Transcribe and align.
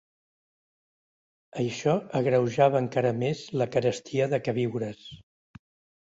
Això 1.63 1.91
agreujava 2.19 2.81
encara 2.83 3.11
més 3.25 3.43
la 3.61 3.67
carestia 3.75 4.29
de 4.33 4.39
queviures 4.49 5.05